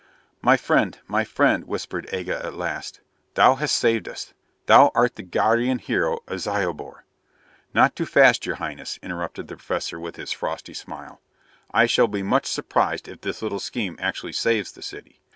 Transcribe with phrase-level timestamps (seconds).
[0.41, 3.01] "My friend, my friend," whispered Aga at last,
[3.35, 4.33] "thou hast saved us.
[4.65, 7.03] Thou art the guardian hero of Zyobor"
[7.75, 11.21] "Not too fast, Your Highness," interrupted the Professor with his frosty smile.
[11.69, 15.21] "I shall be much surprised if this little scheme actually saves the city.